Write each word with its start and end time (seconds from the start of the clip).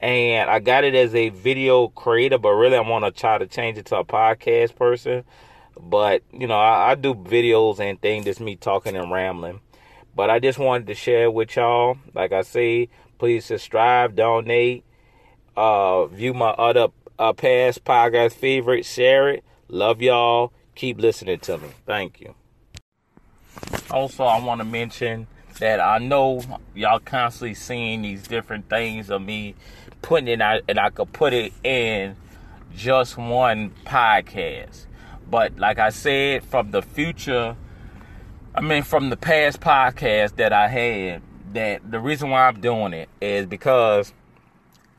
And 0.01 0.51
I 0.51 0.59
got 0.59 0.85
it 0.85 0.95
as 0.95 1.15
a 1.15 1.31
video 1.31 1.89
creator, 1.89 2.39
but 2.39 2.51
really 2.51 2.77
I 2.77 2.81
want 2.81 3.05
to 3.05 3.11
try 3.11 3.39
to 3.39 3.47
change 3.47 3.79
it 3.79 3.87
to 3.87 3.97
a 3.97 4.05
podcast 4.05 4.77
person. 4.77 5.25
But 5.79 6.23
you 6.33 6.47
know, 6.47 6.59
I, 6.59 6.93
I 6.93 6.95
do 6.95 7.15
videos 7.15 7.81
and 7.81 8.01
things, 8.01 8.27
just 8.27 8.41
me 8.41 8.57
talking 8.57 8.97
and 8.97 9.11
rambling. 9.11 9.61
But 10.15 10.31
I 10.31 10.39
just 10.39 10.59
wanted 10.59 10.87
to 10.89 10.95
share 10.95 11.31
with 11.31 11.57
y'all. 11.57 11.99
Like 12.15 12.33
I 12.33 12.43
say, 12.43 12.89
please 13.19 13.45
subscribe, 13.45 14.17
donate, 14.17 14.85
uh, 15.57 16.07
view 16.07 16.33
my 16.35 16.51
other 16.51 16.89
uh, 17.19 17.33
past 17.33 17.85
podcast 17.85 18.33
favorite, 18.33 18.85
share 18.85 19.29
it. 19.29 19.45
Love 19.69 20.01
y'all. 20.01 20.53
Keep 20.75 21.01
listening 21.01 21.39
to 21.41 21.59
me. 21.59 21.69
Thank 21.87 22.21
you. 22.21 22.35
Also, 23.91 24.25
I 24.25 24.41
want 24.41 24.61
to 24.61 24.65
mention 24.65 25.29
that 25.61 25.81
I 25.81 25.99
know 25.99 26.43
y'all 26.75 26.99
constantly 26.99 27.55
seeing 27.55 28.03
these 28.03 28.27
different 28.27 28.69
things 28.69 29.11
of 29.11 29.23
me 29.23 29.55
putting 30.03 30.29
it 30.29 30.41
out, 30.41 30.63
and 30.69 30.79
I 30.79 30.91
could 30.91 31.13
put 31.13 31.33
it 31.33 31.53
in 31.65 32.17
just 32.75 33.17
one 33.17 33.73
podcast. 33.85 34.87
But 35.31 35.59
like 35.59 35.79
I 35.79 35.91
said, 35.91 36.45
from 36.45 36.71
the 36.71 36.83
future, 36.83 37.57
I 38.55 38.61
mean, 38.61 38.83
from 38.83 39.11
the 39.11 39.17
past 39.17 39.61
podcast 39.61 40.37
that 40.37 40.53
I 40.53 40.69
had, 40.69 41.23
that 41.53 41.91
the 41.91 42.01
reason 42.01 42.31
why 42.31 42.49
I'm 42.49 42.61
doing 42.61 42.93
it 42.93 43.09
is 43.21 43.47
because 43.47 44.13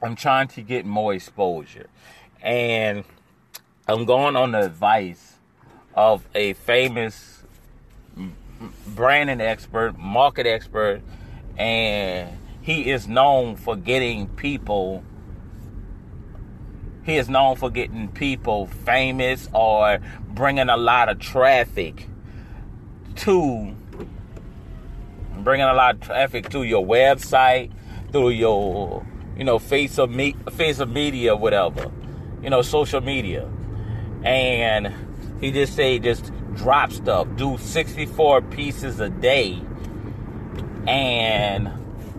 I'm 0.01 0.15
trying 0.15 0.47
to 0.49 0.61
get 0.61 0.85
more 0.85 1.13
exposure. 1.13 1.87
And 2.41 3.03
I'm 3.87 4.05
going 4.05 4.35
on 4.35 4.51
the 4.51 4.65
advice 4.65 5.35
of 5.95 6.27
a 6.35 6.53
famous 6.53 7.36
branding 8.87 9.41
expert, 9.41 9.97
market 9.97 10.45
expert, 10.45 11.01
and 11.57 12.37
he 12.61 12.89
is 12.89 13.07
known 13.07 13.55
for 13.55 13.75
getting 13.75 14.27
people 14.27 15.03
he 17.03 17.15
is 17.15 17.29
known 17.29 17.55
for 17.55 17.69
getting 17.69 18.09
people 18.09 18.65
famous 18.65 19.47
or 19.53 19.99
bringing 20.27 20.67
a 20.67 20.75
lot 20.75 21.07
of 21.07 21.19
traffic 21.19 22.09
to 23.15 23.73
bringing 25.37 25.65
a 25.65 25.73
lot 25.73 25.95
of 25.95 26.01
traffic 26.01 26.49
to 26.49 26.63
your 26.63 26.85
website, 26.85 27.71
through 28.11 28.31
your 28.31 29.05
you 29.37 29.43
know, 29.43 29.59
face 29.59 29.99
of 29.99 30.09
me, 30.09 30.35
face 30.51 30.79
of 30.79 30.89
media, 30.89 31.35
whatever, 31.35 31.91
you 32.41 32.49
know, 32.49 32.61
social 32.63 33.01
media, 33.01 33.47
and 34.23 34.91
he 35.39 35.51
just 35.51 35.75
say 35.75 35.99
just 35.99 36.31
drop 36.57 36.91
stuff, 36.91 37.27
do 37.35 37.57
64 37.57 38.41
pieces 38.43 38.99
a 38.99 39.09
day, 39.09 39.61
and 40.87 41.71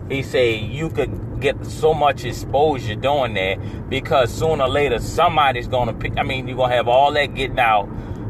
he 0.09 0.23
say 0.23 0.55
you 0.55 0.89
could 0.89 1.39
get 1.39 1.65
so 1.65 1.93
much 1.93 2.25
exposure 2.25 2.95
doing 2.95 3.33
that 3.33 3.89
because 3.89 4.33
sooner 4.33 4.63
or 4.63 4.69
later 4.69 4.99
somebody's 4.99 5.67
gonna 5.67 5.93
pick. 5.93 6.17
I 6.17 6.23
mean, 6.23 6.47
you're 6.47 6.57
gonna 6.57 6.75
have 6.75 6.87
all 6.87 7.13
that 7.13 7.35
getting 7.35 7.59
out. 7.59 7.87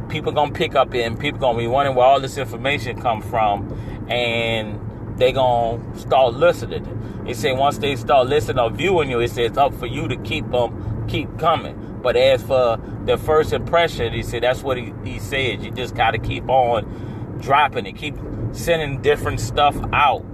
People 0.10 0.32
gonna 0.32 0.52
pick 0.52 0.76
up 0.76 0.94
it, 0.94 1.04
and 1.04 1.20
people 1.20 1.40
gonna 1.40 1.58
be 1.58 1.68
wondering 1.68 1.96
where 1.96 2.06
all 2.06 2.20
this 2.20 2.38
information 2.38 3.02
come 3.02 3.22
from, 3.22 3.72
and 4.10 4.80
they 5.18 5.32
gonna 5.32 5.98
start 5.98 6.34
listening. 6.34 7.24
He 7.26 7.34
said 7.34 7.58
once 7.58 7.78
they 7.78 7.96
start 7.96 8.28
listening 8.28 8.60
or 8.60 8.72
viewing 8.72 9.10
you, 9.10 9.20
it 9.20 9.30
says 9.30 9.50
it's 9.52 9.58
up 9.58 9.74
for 9.74 9.86
you 9.86 10.08
to 10.08 10.18
keep 10.18 10.50
them 10.52 10.99
keep 11.10 11.38
coming. 11.38 12.00
But 12.02 12.16
as 12.16 12.42
for 12.42 12.80
the 13.06 13.18
first 13.18 13.54
impression, 13.54 14.14
he 14.14 14.24
said 14.24 14.44
that's 14.44 14.64
what 14.64 14.78
he, 14.78 14.94
he 15.04 15.20
said. 15.20 15.64
You 15.64 15.72
just 15.72 15.96
gotta 15.96 16.18
keep 16.18 16.48
on 16.48 17.38
dropping 17.42 17.86
it, 17.86 17.94
keep 17.98 18.16
sending 18.52 19.02
different 19.02 19.40
stuff 19.40 19.76
out 19.94 20.26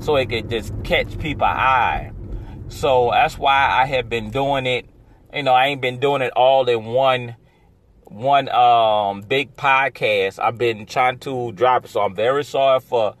so 0.00 0.16
it 0.16 0.28
could 0.28 0.50
just 0.50 0.72
catch 0.84 1.18
people 1.18 1.46
eye. 1.46 2.12
So 2.68 3.10
that's 3.12 3.38
why 3.38 3.68
I 3.68 3.86
have 3.86 4.08
been 4.08 4.30
doing 4.30 4.66
it. 4.66 4.86
You 5.32 5.42
know, 5.42 5.52
I 5.52 5.66
ain't 5.66 5.80
been 5.80 5.98
doing 5.98 6.22
it 6.22 6.32
all 6.34 6.68
in 6.68 6.84
one 6.84 7.36
one 8.04 8.48
um 8.50 9.22
big 9.22 9.56
podcast. 9.56 10.38
I've 10.38 10.58
been 10.58 10.86
trying 10.86 11.18
to 11.20 11.52
drop 11.52 11.86
it. 11.86 11.88
So 11.88 12.00
I'm 12.00 12.14
very 12.14 12.44
sorry 12.44 12.80
for 12.80 13.14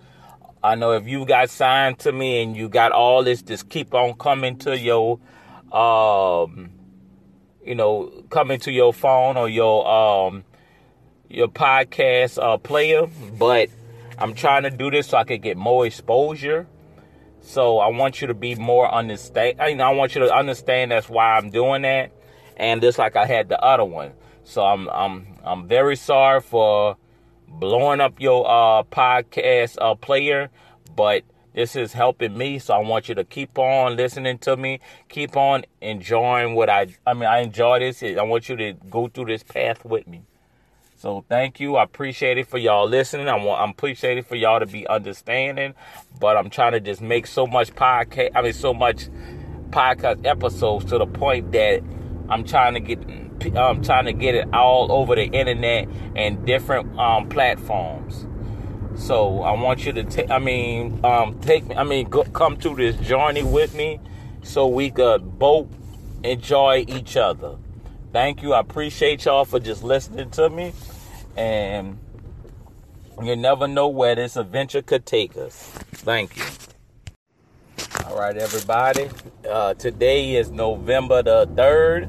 I 0.64 0.76
know 0.76 0.92
if 0.92 1.08
you 1.08 1.26
got 1.26 1.50
signed 1.50 1.98
to 2.00 2.12
me 2.12 2.40
and 2.40 2.56
you 2.56 2.68
got 2.68 2.92
all 2.92 3.24
this, 3.24 3.42
just 3.42 3.68
keep 3.68 3.94
on 3.94 4.14
coming 4.14 4.58
to 4.58 4.78
your, 4.78 5.18
um, 5.72 6.70
you 7.64 7.74
know, 7.74 8.24
coming 8.30 8.60
to 8.60 8.72
your 8.72 8.92
phone 8.92 9.36
or 9.36 9.48
your 9.48 9.88
um, 9.88 10.44
your 11.28 11.48
podcast 11.48 12.42
uh, 12.42 12.58
player. 12.58 13.06
But 13.38 13.70
I'm 14.18 14.34
trying 14.34 14.64
to 14.64 14.70
do 14.70 14.90
this 14.90 15.08
so 15.08 15.18
I 15.18 15.24
can 15.24 15.40
get 15.40 15.56
more 15.56 15.86
exposure. 15.86 16.66
So 17.40 17.78
I 17.78 17.88
want 17.88 18.20
you 18.20 18.28
to 18.28 18.34
be 18.34 18.54
more 18.54 18.92
understand. 18.92 19.58
You 19.66 19.76
know, 19.76 19.84
I 19.84 19.90
want 19.90 20.14
you 20.14 20.20
to 20.22 20.34
understand 20.34 20.90
that's 20.92 21.08
why 21.08 21.36
I'm 21.36 21.50
doing 21.50 21.82
that. 21.82 22.12
And 22.56 22.80
just 22.80 22.98
like 22.98 23.16
I 23.16 23.26
had 23.26 23.48
the 23.48 23.60
other 23.60 23.84
one. 23.84 24.12
So 24.44 24.62
I'm 24.62 24.88
I'm 24.88 25.26
I'm 25.44 25.68
very 25.68 25.96
sorry 25.96 26.40
for 26.40 26.96
blowing 27.48 28.00
up 28.00 28.20
your 28.20 28.46
uh, 28.46 28.82
podcast 28.84 29.76
uh, 29.80 29.94
player, 29.94 30.50
but 30.94 31.24
this 31.54 31.76
is 31.76 31.92
helping 31.92 32.36
me. 32.36 32.58
So 32.58 32.74
I 32.74 32.78
want 32.78 33.08
you 33.08 33.14
to 33.16 33.24
keep 33.24 33.58
on 33.58 33.96
listening 33.96 34.38
to 34.38 34.56
me, 34.56 34.80
keep 35.08 35.36
on 35.36 35.64
enjoying 35.80 36.54
what 36.54 36.70
I. 36.70 36.88
I 37.06 37.14
mean, 37.14 37.24
I 37.24 37.40
enjoy 37.40 37.80
this. 37.80 38.02
I 38.02 38.22
want 38.22 38.48
you 38.48 38.56
to 38.56 38.72
go 38.90 39.08
through 39.08 39.26
this 39.26 39.42
path 39.42 39.84
with 39.84 40.06
me. 40.06 40.22
So 40.96 41.24
thank 41.28 41.58
you. 41.58 41.76
I 41.76 41.82
appreciate 41.82 42.38
it 42.38 42.46
for 42.46 42.58
y'all 42.58 42.88
listening. 42.88 43.28
I 43.28 43.36
want. 43.36 43.60
I'm 43.60 43.70
appreciated 43.70 44.26
for 44.26 44.36
y'all 44.36 44.60
to 44.60 44.66
be 44.66 44.86
understanding. 44.86 45.74
But 46.20 46.36
I'm 46.36 46.48
trying 46.48 46.72
to 46.72 46.80
just 46.80 47.00
make 47.00 47.26
so 47.26 47.46
much 47.46 47.74
podcast. 47.74 48.30
I 48.34 48.42
mean, 48.42 48.52
so 48.52 48.72
much 48.72 49.08
podcast 49.70 50.24
episodes 50.26 50.84
to 50.86 50.98
the 50.98 51.06
point 51.06 51.52
that 51.52 51.82
I'm 52.28 52.44
trying 52.44 52.74
to 52.74 52.80
get 52.80 53.00
I'm 53.56 53.82
trying 53.82 54.04
to 54.04 54.12
get 54.12 54.34
it 54.34 54.52
all 54.54 54.92
over 54.92 55.16
the 55.16 55.24
internet 55.24 55.88
and 56.14 56.44
different 56.46 56.96
um, 56.98 57.28
platforms. 57.28 58.26
So 58.96 59.42
I 59.42 59.52
want 59.52 59.84
you 59.86 59.92
to 59.92 60.04
take. 60.04 60.30
I 60.30 60.38
mean, 60.38 61.00
um, 61.04 61.38
take. 61.40 61.64
I 61.76 61.82
mean, 61.82 62.08
go, 62.08 62.24
come 62.24 62.56
through 62.56 62.76
this 62.76 62.96
journey 62.96 63.42
with 63.42 63.74
me, 63.74 64.00
so 64.42 64.66
we 64.66 64.90
could 64.90 65.38
both 65.38 65.66
enjoy 66.22 66.84
each 66.88 67.16
other. 67.16 67.56
Thank 68.12 68.42
you. 68.42 68.52
I 68.52 68.60
appreciate 68.60 69.24
y'all 69.24 69.44
for 69.44 69.58
just 69.58 69.82
listening 69.82 70.30
to 70.32 70.50
me, 70.50 70.72
and 71.36 71.98
you 73.22 73.36
never 73.36 73.66
know 73.66 73.88
where 73.88 74.14
this 74.14 74.36
adventure 74.36 74.82
could 74.82 75.06
take 75.06 75.36
us. 75.36 75.54
Thank 75.92 76.36
you. 76.36 76.44
All 78.06 78.18
right, 78.18 78.36
everybody. 78.36 79.08
Uh, 79.48 79.74
today 79.74 80.34
is 80.36 80.50
November 80.50 81.22
the 81.22 81.48
third. 81.56 82.08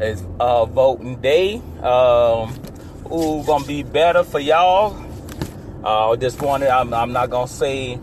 It's 0.00 0.24
uh, 0.40 0.64
voting 0.64 1.20
day. 1.20 1.56
Um, 1.82 2.54
who 3.08 3.44
gonna 3.44 3.64
be 3.64 3.82
better 3.82 4.24
for 4.24 4.40
y'all? 4.40 5.03
Uh, 5.84 6.16
wanted. 6.40 6.68
I'm, 6.68 6.94
I'm 6.94 7.12
not 7.12 7.28
gonna 7.28 7.46
say. 7.46 7.98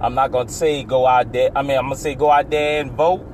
I'm 0.00 0.14
not 0.14 0.32
gonna 0.32 0.48
say 0.48 0.82
go 0.82 1.06
out 1.06 1.32
there. 1.32 1.50
I 1.54 1.62
mean, 1.62 1.78
I'm 1.78 1.84
gonna 1.84 1.96
say 1.96 2.16
go 2.16 2.32
out 2.32 2.50
there 2.50 2.80
and 2.80 2.90
vote 2.90 3.24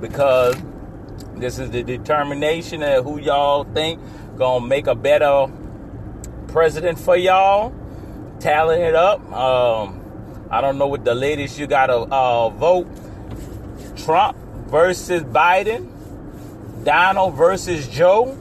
because 0.00 0.54
this 1.36 1.58
is 1.58 1.70
the 1.70 1.82
determination 1.82 2.82
of 2.82 3.04
who 3.04 3.18
y'all 3.18 3.64
think 3.64 3.98
gonna 4.36 4.66
make 4.66 4.86
a 4.86 4.94
better 4.94 5.46
president 6.48 6.98
for 6.98 7.16
y'all. 7.16 7.74
Tallying 8.38 8.82
it 8.82 8.94
up. 8.94 9.20
Um, 9.32 10.46
I 10.50 10.60
don't 10.60 10.76
know 10.76 10.88
what 10.88 11.06
the 11.06 11.14
latest 11.14 11.58
you 11.58 11.66
gotta 11.66 11.94
uh, 11.94 12.50
vote. 12.50 12.86
Trump 13.96 14.36
versus 14.66 15.22
Biden, 15.22 15.88
Donald 16.84 17.34
versus 17.34 17.88
Joe. 17.88 18.36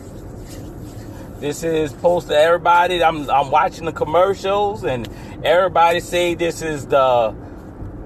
This 1.39 1.63
is 1.63 1.91
posted 1.91 2.31
to 2.31 2.37
everybody. 2.39 3.03
I'm 3.03 3.29
I'm 3.29 3.51
watching 3.51 3.85
the 3.85 3.91
commercials 3.91 4.85
and 4.85 5.07
everybody 5.43 5.99
say 5.99 6.33
this 6.33 6.61
is 6.61 6.87
the 6.87 7.35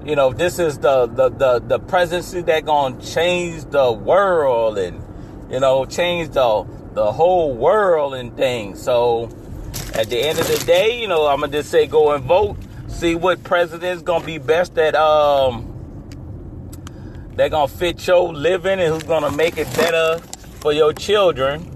you 0.04 0.16
know, 0.16 0.32
this 0.32 0.58
is 0.58 0.78
the 0.78 1.06
the 1.06 1.28
the, 1.28 1.60
the 1.60 1.78
presidency 1.78 2.42
that 2.42 2.64
gonna 2.64 3.00
change 3.00 3.66
the 3.66 3.92
world 3.92 4.78
and 4.78 5.00
you 5.48 5.60
know, 5.60 5.84
change 5.84 6.30
the 6.30 6.66
the 6.94 7.12
whole 7.12 7.54
world 7.54 8.14
and 8.14 8.36
things. 8.36 8.82
So 8.82 9.26
at 9.94 10.10
the 10.10 10.20
end 10.20 10.40
of 10.40 10.48
the 10.48 10.62
day, 10.66 11.00
you 11.00 11.06
know, 11.06 11.26
I'm 11.28 11.40
gonna 11.40 11.52
just 11.52 11.70
say 11.70 11.86
go 11.86 12.12
and 12.12 12.24
vote. 12.24 12.56
See 12.88 13.14
what 13.14 13.44
president's 13.44 14.02
gonna 14.02 14.26
be 14.26 14.38
best 14.38 14.76
at 14.76 14.96
um 14.96 15.68
they're 17.36 17.48
gonna 17.48 17.68
fit 17.68 18.04
your 18.08 18.34
living 18.34 18.80
and 18.80 18.92
who's 18.92 19.04
gonna 19.04 19.30
make 19.30 19.56
it 19.56 19.72
better 19.76 20.18
for 20.60 20.72
your 20.72 20.92
children. 20.92 21.69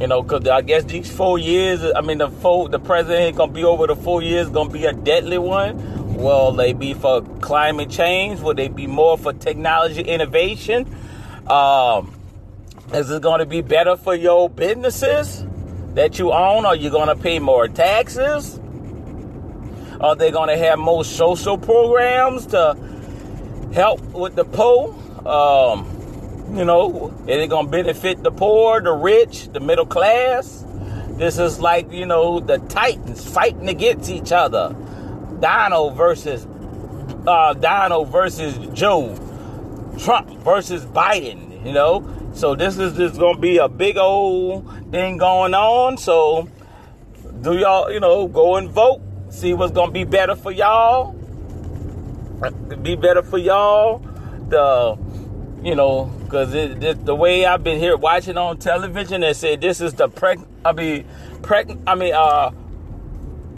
You 0.00 0.06
know, 0.06 0.22
cause 0.22 0.48
I 0.48 0.62
guess 0.62 0.84
these 0.84 1.10
four 1.10 1.38
years, 1.38 1.84
I 1.94 2.00
mean 2.00 2.18
the 2.18 2.30
four 2.30 2.70
the 2.70 2.78
president 2.78 3.36
gonna 3.36 3.52
be 3.52 3.64
over 3.64 3.86
the 3.86 3.94
four 3.94 4.22
years 4.22 4.48
gonna 4.48 4.70
be 4.70 4.86
a 4.86 4.94
deadly 4.94 5.36
one. 5.36 6.16
Will 6.16 6.52
they 6.52 6.72
be 6.72 6.94
for 6.94 7.20
climate 7.40 7.90
change? 7.90 8.40
Will 8.40 8.54
they 8.54 8.68
be 8.68 8.86
more 8.86 9.18
for 9.18 9.34
technology 9.34 10.00
innovation? 10.00 10.86
Um, 11.46 12.18
is 12.94 13.10
it 13.10 13.20
gonna 13.20 13.44
be 13.44 13.60
better 13.60 13.96
for 13.96 14.14
your 14.14 14.48
businesses 14.48 15.44
that 15.94 16.18
you 16.18 16.32
own? 16.32 16.64
Are 16.64 16.76
you 16.76 16.88
gonna 16.88 17.16
pay 17.16 17.38
more 17.38 17.68
taxes? 17.68 18.58
Are 20.00 20.16
they 20.16 20.30
gonna 20.30 20.56
have 20.56 20.78
more 20.78 21.04
social 21.04 21.58
programs 21.58 22.46
to 22.46 22.74
help 23.72 24.00
with 24.12 24.34
the 24.34 24.44
poor. 24.44 24.94
Um, 25.26 25.89
you 26.56 26.64
know, 26.64 27.14
is 27.26 27.44
it 27.44 27.48
gonna 27.48 27.68
benefit 27.68 28.22
the 28.22 28.30
poor, 28.30 28.80
the 28.80 28.92
rich, 28.92 29.48
the 29.52 29.60
middle 29.60 29.86
class? 29.86 30.64
This 31.10 31.38
is 31.38 31.60
like 31.60 31.92
you 31.92 32.06
know 32.06 32.40
the 32.40 32.58
titans 32.58 33.28
fighting 33.28 33.68
against 33.68 34.10
each 34.10 34.32
other. 34.32 34.74
Dino 35.40 35.90
versus 35.90 36.46
uh, 37.26 37.54
Dino 37.54 38.04
versus 38.04 38.56
Joe. 38.72 39.16
Trump 39.98 40.30
versus 40.40 40.84
Biden. 40.86 41.64
You 41.64 41.72
know, 41.72 42.30
so 42.34 42.54
this 42.54 42.78
is 42.78 42.96
just 42.96 43.18
gonna 43.18 43.38
be 43.38 43.58
a 43.58 43.68
big 43.68 43.96
old 43.98 44.90
thing 44.90 45.18
going 45.18 45.54
on. 45.54 45.98
So 45.98 46.48
do 47.40 47.56
y'all, 47.58 47.90
you 47.92 48.00
know, 48.00 48.28
go 48.28 48.56
and 48.56 48.70
vote. 48.70 49.02
See 49.30 49.54
what's 49.54 49.72
gonna 49.72 49.92
be 49.92 50.04
better 50.04 50.34
for 50.34 50.50
y'all 50.50 51.16
be 52.82 52.96
better 52.96 53.22
for 53.22 53.38
y'all. 53.38 53.98
The 54.48 54.98
you 55.62 55.74
know, 55.74 56.04
because 56.24 56.52
the 56.52 57.14
way 57.14 57.44
I've 57.44 57.62
been 57.62 57.78
here 57.78 57.96
watching 57.96 58.38
on 58.38 58.58
television, 58.58 59.20
they 59.20 59.34
said 59.34 59.60
this 59.60 59.80
is 59.80 59.94
the 59.94 60.08
preg. 60.08 60.44
I 60.64 60.72
mean, 60.72 61.04
preg. 61.42 61.82
I 61.86 61.94
mean, 61.94 62.14
uh, 62.14 62.50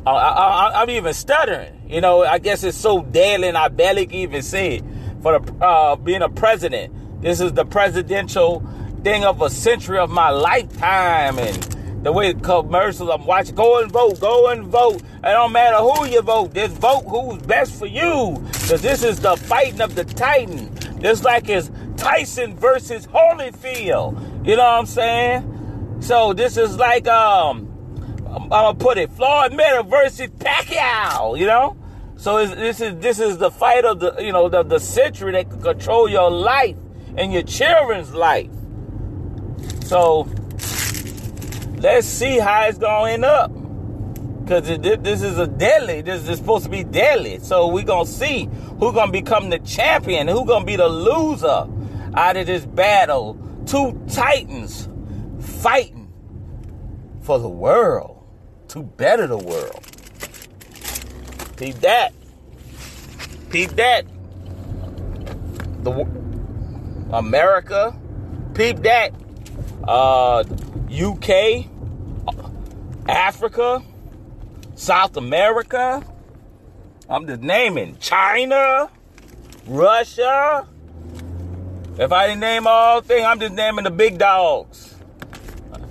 I, 0.06 0.10
I, 0.10 0.82
I'm 0.82 0.90
even 0.90 1.14
stuttering. 1.14 1.82
You 1.88 2.00
know, 2.00 2.24
I 2.24 2.38
guess 2.38 2.64
it's 2.64 2.76
so 2.76 3.02
deadly, 3.02 3.48
and 3.48 3.56
I 3.56 3.68
barely 3.68 4.08
even 4.10 4.42
say 4.42 4.76
it. 4.76 4.84
For 5.22 5.38
the 5.38 5.64
uh, 5.64 5.94
being 5.96 6.22
a 6.22 6.28
president, 6.28 7.22
this 7.22 7.40
is 7.40 7.52
the 7.52 7.64
presidential 7.64 8.66
thing 9.04 9.24
of 9.24 9.40
a 9.40 9.50
century 9.50 9.98
of 9.98 10.10
my 10.10 10.30
lifetime, 10.30 11.38
and 11.38 11.62
the 12.02 12.10
way 12.10 12.32
the 12.32 12.40
commercials 12.40 13.08
I'm 13.10 13.24
watching. 13.26 13.54
Go 13.54 13.80
and 13.80 13.92
vote. 13.92 14.18
Go 14.18 14.48
and 14.48 14.64
vote. 14.64 14.96
It 14.96 15.22
don't 15.22 15.52
matter 15.52 15.76
who 15.76 16.06
you 16.06 16.20
vote. 16.22 16.52
Just 16.52 16.76
vote 16.78 17.04
who's 17.06 17.40
best 17.42 17.78
for 17.78 17.86
you. 17.86 18.42
Because 18.52 18.82
this 18.82 19.04
is 19.04 19.20
the 19.20 19.36
fighting 19.36 19.80
of 19.80 19.94
the 19.94 20.04
Titan. 20.04 20.76
Just 21.00 21.22
like 21.22 21.48
it's 21.48 21.70
Tyson 22.02 22.56
versus 22.56 23.06
Holyfield. 23.06 24.46
You 24.46 24.56
know 24.56 24.62
what 24.62 24.78
I'm 24.80 24.86
saying? 24.86 25.98
So 26.00 26.32
this 26.32 26.56
is 26.56 26.76
like 26.76 27.06
um 27.08 27.68
I'm 28.26 28.48
gonna 28.48 28.78
put 28.78 28.98
it 28.98 29.10
Floyd 29.12 29.52
Mayweather 29.52 29.88
versus 29.88 30.28
Pacquiao. 30.28 31.38
You 31.38 31.46
know. 31.46 31.76
So 32.16 32.44
this 32.46 32.80
is 32.80 32.98
this 32.98 33.18
is 33.18 33.38
the 33.38 33.50
fight 33.50 33.84
of 33.84 34.00
the 34.00 34.16
you 34.18 34.32
know 34.32 34.48
the, 34.48 34.62
the 34.62 34.78
century 34.78 35.32
that 35.32 35.50
can 35.50 35.60
control 35.60 36.08
your 36.08 36.30
life 36.30 36.76
and 37.16 37.32
your 37.32 37.42
children's 37.42 38.12
life. 38.12 38.50
So 39.84 40.28
Let's 41.82 42.06
see 42.06 42.38
how 42.38 42.66
it's 42.66 42.78
gonna 42.78 43.10
end 43.10 43.24
up. 43.24 43.50
Because 44.44 44.78
this 44.78 45.20
is 45.20 45.36
a 45.36 45.48
deadly. 45.48 46.00
This 46.00 46.28
is 46.28 46.38
supposed 46.38 46.62
to 46.64 46.70
be 46.70 46.84
deadly. 46.84 47.40
So 47.40 47.66
we're 47.66 47.82
to 47.82 48.06
see 48.06 48.48
who's 48.78 48.92
going 48.92 49.06
to 49.06 49.12
become 49.12 49.50
the 49.50 49.58
champion, 49.60 50.28
who's 50.28 50.46
going 50.46 50.62
to 50.62 50.66
be 50.66 50.76
the 50.76 50.88
loser 50.88 51.66
out 52.14 52.36
of 52.36 52.46
this 52.46 52.64
battle. 52.64 53.38
Two 53.66 54.00
titans 54.10 54.88
fighting 55.40 56.12
for 57.20 57.38
the 57.38 57.48
world 57.48 58.24
to 58.68 58.82
better 58.82 59.26
the 59.26 59.38
world. 59.38 59.84
Peep 61.56 61.76
that. 61.76 62.12
Peep 63.50 63.70
that. 63.70 64.04
The 65.84 66.06
America. 67.12 67.96
Peep 68.54 68.78
that. 68.78 69.12
Uh, 69.84 70.44
UK, 70.90 71.66
Africa, 73.08 73.82
South 74.74 75.16
America. 75.16 76.04
I'm 77.08 77.26
just 77.26 77.42
naming 77.42 77.98
China, 77.98 78.90
Russia. 79.66 80.66
If 81.98 82.10
I 82.10 82.26
didn't 82.26 82.40
name 82.40 82.66
all 82.66 83.02
things, 83.02 83.24
I'm 83.24 83.38
just 83.38 83.52
naming 83.52 83.84
the 83.84 83.90
big 83.90 84.18
dogs. 84.18 84.94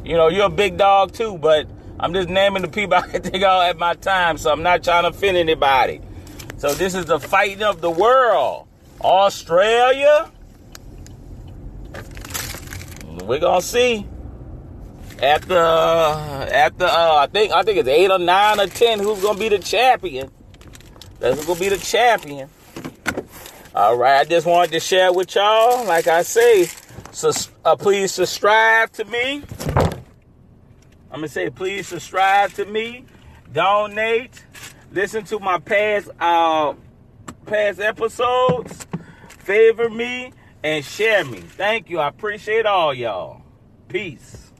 You 0.03 0.15
know, 0.15 0.29
you're 0.29 0.47
a 0.47 0.49
big 0.49 0.77
dog 0.77 1.13
too, 1.13 1.37
but 1.37 1.67
I'm 1.99 2.13
just 2.13 2.27
naming 2.27 2.63
the 2.63 2.67
people 2.67 2.95
I 2.97 3.07
can 3.07 3.21
think 3.21 3.43
of 3.43 3.61
at 3.61 3.77
my 3.77 3.93
time, 3.93 4.37
so 4.37 4.51
I'm 4.51 4.63
not 4.63 4.83
trying 4.83 5.03
to 5.03 5.09
offend 5.09 5.37
anybody. 5.37 6.01
So 6.57 6.73
this 6.73 6.95
is 6.95 7.05
the 7.05 7.19
fighting 7.19 7.63
of 7.63 7.81
the 7.81 7.91
world. 7.91 8.67
Australia. 8.99 10.31
We're 13.23 13.39
gonna 13.39 13.61
see 13.61 14.07
at 15.21 15.43
the 15.43 15.59
at 16.51 16.77
the 16.79 16.87
uh, 16.87 17.15
I 17.21 17.27
think 17.27 17.51
I 17.51 17.61
think 17.61 17.77
it's 17.77 17.87
eight 17.87 18.09
or 18.09 18.19
nine 18.19 18.59
or 18.59 18.67
ten 18.67 18.99
who's 18.99 19.21
gonna 19.21 19.39
be 19.39 19.49
the 19.49 19.59
champion. 19.59 20.31
That's 21.19 21.45
gonna 21.45 21.59
be 21.59 21.69
the 21.69 21.77
champion. 21.77 22.49
All 23.73 23.95
right, 23.95 24.19
I 24.19 24.25
just 24.25 24.45
wanted 24.45 24.71
to 24.73 24.81
share 24.81 25.13
with 25.13 25.33
y'all. 25.33 25.85
Like 25.85 26.07
I 26.07 26.23
say, 26.23 26.67
so, 27.11 27.31
uh, 27.63 27.77
please 27.77 28.11
subscribe 28.11 28.91
to 28.93 29.05
me. 29.05 29.43
I'm 31.09 31.19
gonna 31.19 31.29
say 31.29 31.49
please 31.49 31.87
subscribe 31.87 32.51
to 32.53 32.65
me, 32.65 33.05
donate, 33.53 34.45
listen 34.91 35.23
to 35.25 35.39
my 35.39 35.57
past 35.57 36.09
uh 36.19 36.73
past 37.45 37.79
episodes, 37.79 38.87
favor 39.29 39.89
me, 39.89 40.33
and 40.63 40.83
share 40.83 41.23
me. 41.23 41.39
Thank 41.39 41.89
you. 41.89 41.99
I 41.99 42.09
appreciate 42.09 42.65
all 42.65 42.93
y'all. 42.93 43.41
Peace. 43.87 44.50